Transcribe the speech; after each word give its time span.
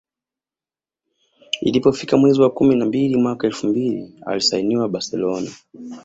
Ilipofika 1.61 2.17
mwezi 2.17 2.41
wa 2.41 2.49
kumi 2.49 2.75
na 2.75 2.85
mbili 2.85 3.15
mwaka 3.15 3.47
elfu 3.47 3.67
mbili 3.67 4.13
alisainiwa 4.25 4.89
Barcelona 4.89 5.51